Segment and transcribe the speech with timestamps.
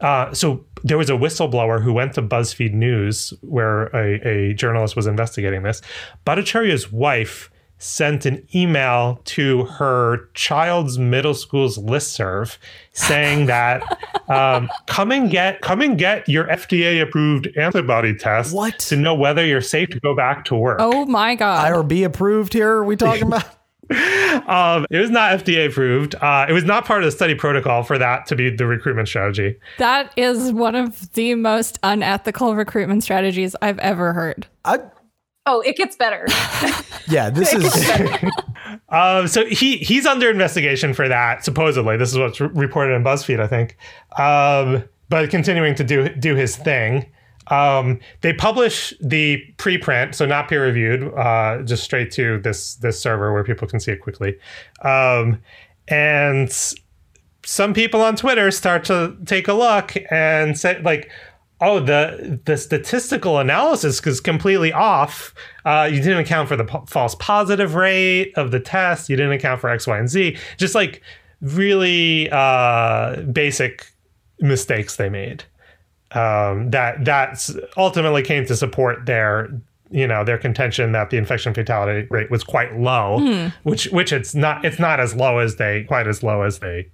[0.00, 4.94] uh, so there was a whistleblower who went to BuzzFeed News where a, a journalist
[4.96, 5.82] was investigating this.
[6.26, 12.58] Bhattacharya's wife sent an email to her child's middle school's listserv
[12.92, 13.82] saying that
[14.28, 18.78] um, come and get come and get your FDA approved antibody test What?
[18.80, 20.78] to know whether you're safe to go back to work.
[20.80, 21.72] Oh my god.
[21.72, 22.68] IRB approved here.
[22.68, 23.44] Are we talking about?
[23.90, 26.14] Um, it was not FDA approved.
[26.14, 29.08] Uh, it was not part of the study protocol for that to be the recruitment
[29.08, 29.56] strategy.
[29.78, 34.46] That is one of the most unethical recruitment strategies I've ever heard.
[34.64, 34.80] I,
[35.50, 36.26] Oh, it gets better.
[37.08, 37.72] yeah, this is.
[38.90, 41.44] Um, so he he's under investigation for that.
[41.44, 43.76] Supposedly, this is what's re- reported in BuzzFeed, I think.
[44.18, 47.06] Um, but continuing to do do his thing.
[47.50, 53.00] Um, they publish the preprint, so not peer reviewed, uh, just straight to this this
[53.00, 54.38] server where people can see it quickly.
[54.82, 55.40] Um,
[55.88, 56.52] and
[57.44, 61.10] some people on Twitter start to take a look and say like,
[61.60, 65.34] "Oh, the the statistical analysis is completely off.
[65.64, 69.08] Uh, you didn't account for the false positive rate of the test.
[69.08, 70.36] You didn't account for X, Y, and Z.
[70.58, 71.02] Just like
[71.40, 73.86] really uh, basic
[74.40, 75.44] mistakes they made.
[76.12, 79.48] Um, that that's ultimately came to support their."
[79.90, 83.20] You know their contention that the infection fatality rate was quite low,
[83.62, 84.62] which which it's not.
[84.62, 86.90] It's not as low as they quite as low as they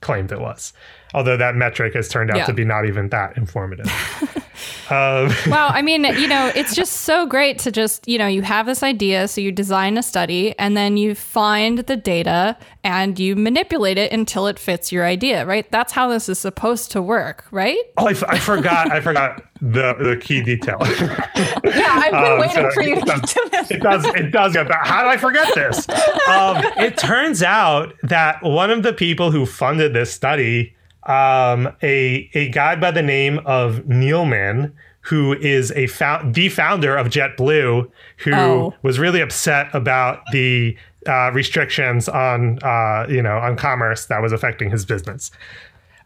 [0.00, 0.72] claimed it was.
[1.14, 2.46] Although that metric has turned out Yeah.
[2.46, 3.86] to be not even that informative.
[4.90, 8.42] um, Well, I mean, you know, it's just so great to just, you know, you
[8.42, 13.18] have this idea, so you design a study and then you find the data and
[13.18, 15.70] you manipulate it until it fits your idea, right?
[15.70, 17.78] That's how this is supposed to work, right?
[17.98, 18.90] oh, I, f- I forgot.
[18.90, 20.78] I forgot the the key detail.
[21.64, 23.70] Yeah, I've been Um, waiting so for you to it get does- to this.
[23.70, 24.04] It does.
[24.06, 24.86] It does get back.
[24.86, 25.88] How did I forget this?
[26.28, 30.74] Um, it turns out that one of the people who funded this study,
[31.04, 34.72] um, a a guy by the name of Neeleman,
[35.02, 38.74] who is a found, the founder of JetBlue, who Oh.
[38.82, 40.76] was really upset about the
[41.08, 45.30] uh, restrictions on uh, you know on commerce that was affecting his business.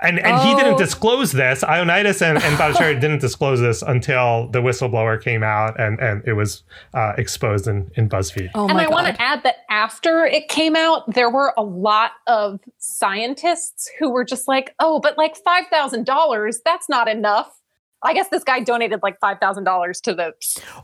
[0.00, 0.78] And and he didn't Oh.
[0.78, 1.62] disclose this.
[1.64, 6.34] Ioannidis and, and Bhattacharya didn't disclose this until the whistleblower came out and, and it
[6.34, 6.64] was
[6.94, 8.50] uh, exposed in, in BuzzFeed.
[8.54, 12.12] Oh and I want to add that after it came out, there were a lot
[12.26, 17.52] of scientists who were just like, oh, but like $5,000, that's not enough.
[18.02, 20.32] I guess this guy donated like $5,000 to the,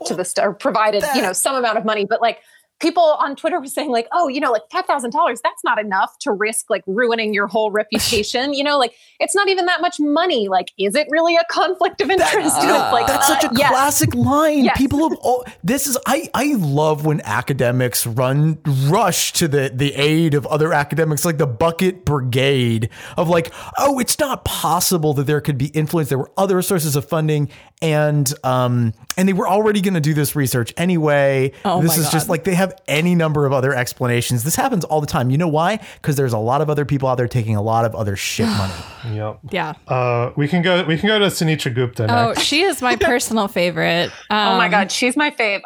[0.07, 2.39] to the, st- or provided, you know, some amount of money, but like
[2.83, 5.13] people on Twitter were saying like, oh, you know, like $5,000,
[5.43, 8.53] that's not enough to risk like ruining your whole reputation.
[8.53, 10.49] you know, like it's not even that much money.
[10.49, 12.35] Like, is it really a conflict of interest?
[12.35, 13.71] and it's like, That's such a uh, yes.
[13.71, 14.65] classic line.
[14.65, 14.77] Yes.
[14.77, 19.95] People have oh, this is I I love when academics run rush to the the
[19.95, 25.25] aid of other academics like the bucket brigade of like, oh, it's not possible that
[25.25, 26.09] there could be influence.
[26.09, 27.49] There were other sources of funding
[27.81, 31.53] and um and they were already going to do this research anyway.
[31.65, 34.45] Oh this my is just like they have any number of other explanations.
[34.45, 35.31] This happens all the time.
[35.31, 35.79] You know why?
[36.03, 38.47] Cuz there's a lot of other people out there taking a lot of other shit
[38.59, 39.17] money.
[39.17, 39.39] Yep.
[39.51, 39.75] yeah.
[39.89, 40.83] Uh, we can go.
[40.85, 42.43] We can go to Sunetra Gupta Oh, next.
[42.43, 44.11] she is my personal favorite.
[44.31, 45.61] Oh my Um, God, she's my fave.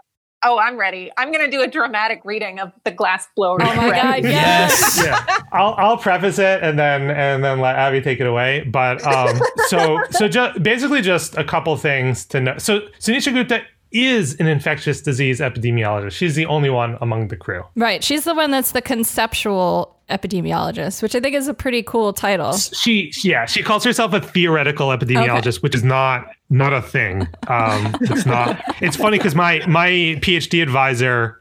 [0.44, 1.10] Oh, I'm ready.
[1.16, 3.56] I'm going to do a dramatic reading of the glass blower.
[3.60, 5.02] Oh my god, yes.
[5.04, 8.60] yeah, I'll I'll preface it and then and then let Abby take it away.
[8.70, 12.58] But um, so so just basically just a couple things to know.
[12.58, 13.62] So Sunetra Gupta
[13.92, 16.12] is an infectious disease epidemiologist.
[16.12, 17.64] She's the only one among the crew.
[17.76, 18.02] Right.
[18.02, 22.56] She's the one that's the conceptual epidemiologist, which I think is a pretty cool title.
[22.56, 27.22] She yeah she calls herself a theoretical epidemiologist, which is not not a thing.
[27.48, 28.62] Um, it's not.
[28.80, 29.88] It's funny because my my
[30.20, 31.40] PhD advisor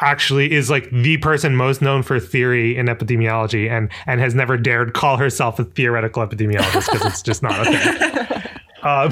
[0.00, 4.56] actually is like the person most known for theory in epidemiology and and has never
[4.56, 8.42] dared call herself a theoretical epidemiologist because it's just not a thing.
[8.80, 9.10] Um,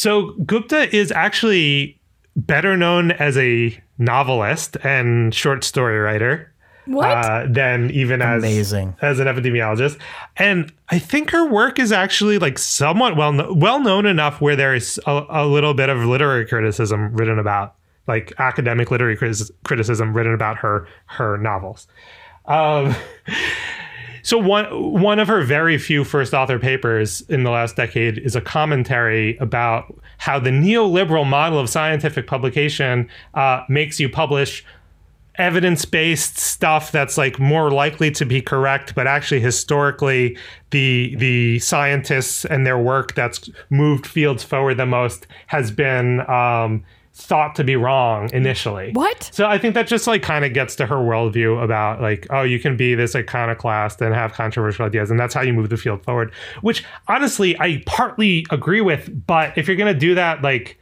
[0.00, 1.98] so Gupta is actually
[2.36, 6.50] better known as a novelist and short story writer
[6.86, 7.06] What?
[7.06, 8.96] uh, than even as Amazing.
[9.02, 9.98] as an epidemiologist.
[10.38, 14.56] And I think her work is actually like somewhat well kno- well known enough where
[14.56, 17.74] there is a, a little bit of literary criticism written about,
[18.06, 19.18] like academic literary
[19.64, 21.86] criticism written about her her novels.
[22.46, 22.94] Um,
[24.22, 28.36] so one one of her very few first author papers in the last decade is
[28.36, 34.64] a commentary about how the neoliberal model of scientific publication uh, makes you publish
[35.36, 40.36] evidence-based stuff that's like more likely to be correct but actually historically
[40.70, 46.84] the the scientists and their work that's moved fields forward the most has been um,
[47.20, 48.34] thought to be wrong mm.
[48.34, 48.92] initially.
[48.92, 49.30] What?
[49.32, 52.42] So I think that just like kind of gets to her worldview about like, oh,
[52.42, 55.76] you can be this iconoclast and have controversial ideas, and that's how you move the
[55.76, 56.32] field forward.
[56.62, 59.26] Which honestly, I partly agree with.
[59.26, 60.78] But if you're gonna do that, like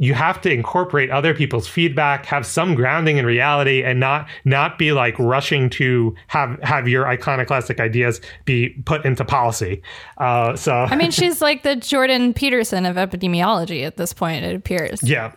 [0.00, 4.78] you have to incorporate other people's feedback, have some grounding in reality, and not not
[4.78, 9.82] be like rushing to have have your iconoclastic ideas be put into policy.
[10.16, 14.42] Uh, so I mean, she's like the Jordan Peterson of epidemiology at this point.
[14.42, 15.02] It appears.
[15.02, 15.32] yeah.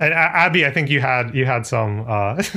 [0.00, 2.42] and A- Abby, I think you had you had some uh.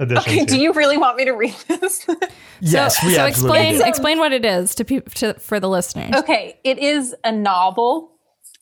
[0.00, 0.46] Okay, here.
[0.46, 2.06] do you really want me to read this?
[2.62, 3.84] Yes, so, we so explain do.
[3.84, 6.14] explain what it is to people to, for the listeners.
[6.14, 8.12] Okay, it is a novel.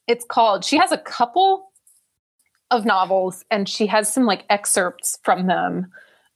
[0.09, 1.71] It's called, she has a couple
[2.71, 5.87] of novels and she has some like excerpts from them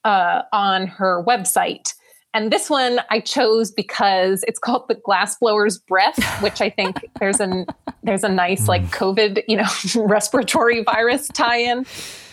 [0.04, 1.94] uh, on her website.
[2.34, 7.40] And this one I chose because it's called The Glassblower's Breath, which I think there's
[7.40, 7.66] an
[8.02, 9.68] there's a nice like COVID, you know,
[10.06, 11.86] respiratory virus tie-in.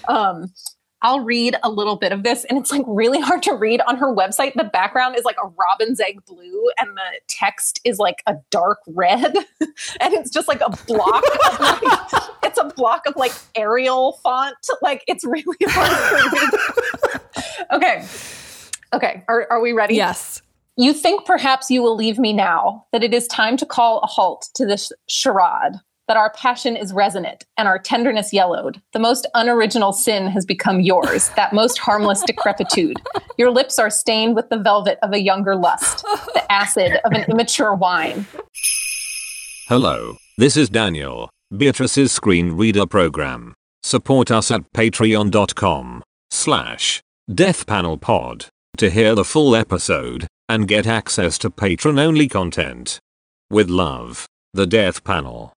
[0.07, 0.51] Um,
[1.01, 3.95] I'll read a little bit of this, and it's like really hard to read on
[3.97, 4.53] her website.
[4.53, 8.79] The background is like a robin's egg blue, and the text is like a dark
[8.87, 9.33] red,
[10.01, 11.23] and it's just like a block.
[11.23, 11.81] Of like,
[12.43, 14.55] it's a block of like Arial font.
[14.81, 17.71] Like it's really hard to read.
[17.71, 18.05] okay,
[18.93, 19.23] okay.
[19.29, 19.95] Are are we ready?
[19.95, 20.41] Yes.
[20.75, 24.07] You think perhaps you will leave me now, that it is time to call a
[24.07, 25.73] halt to this charade,
[26.09, 28.81] that our passion is resonant and our tenderness yellowed.
[28.93, 32.99] The most unoriginal sin has become yours, that most harmless decrepitude.
[33.37, 36.03] Your lips are stained with the velvet of a younger lust,
[36.33, 38.25] the acid of an immature wine.
[39.67, 43.53] Hello, this is Daniel, Beatrice's screen reader program.
[43.83, 48.47] Support us at patreon.com slash deathpanelpod
[48.77, 52.97] to hear the full episode and get access to patron-only content.
[53.51, 54.25] With love,
[54.55, 55.53] the Death Panel.